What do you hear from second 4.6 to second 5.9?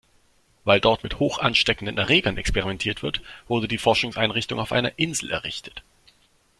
einer Insel errichtet.